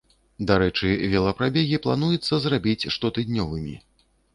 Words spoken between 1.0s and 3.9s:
велапрабегі плануецца зрабіць штотыднёвымі.